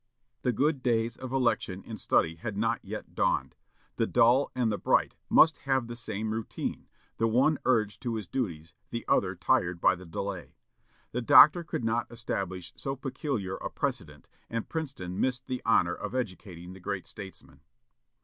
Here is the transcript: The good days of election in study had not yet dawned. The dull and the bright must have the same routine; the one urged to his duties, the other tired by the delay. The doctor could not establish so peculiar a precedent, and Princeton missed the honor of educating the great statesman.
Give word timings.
The 0.41 0.51
good 0.51 0.81
days 0.81 1.15
of 1.15 1.31
election 1.31 1.83
in 1.83 1.95
study 1.99 2.33
had 2.37 2.57
not 2.57 2.83
yet 2.83 3.13
dawned. 3.13 3.55
The 3.97 4.07
dull 4.07 4.49
and 4.55 4.71
the 4.71 4.79
bright 4.79 5.15
must 5.29 5.57
have 5.57 5.85
the 5.85 5.95
same 5.95 6.31
routine; 6.33 6.87
the 7.19 7.27
one 7.27 7.59
urged 7.65 8.01
to 8.01 8.15
his 8.15 8.27
duties, 8.27 8.73
the 8.89 9.05
other 9.07 9.35
tired 9.35 9.79
by 9.79 9.93
the 9.93 10.07
delay. 10.07 10.55
The 11.11 11.21
doctor 11.21 11.63
could 11.63 11.83
not 11.83 12.07
establish 12.11 12.73
so 12.75 12.95
peculiar 12.95 13.57
a 13.57 13.69
precedent, 13.69 14.27
and 14.49 14.67
Princeton 14.67 15.19
missed 15.19 15.45
the 15.45 15.61
honor 15.67 15.93
of 15.93 16.15
educating 16.15 16.73
the 16.73 16.79
great 16.79 17.05
statesman. 17.05 17.59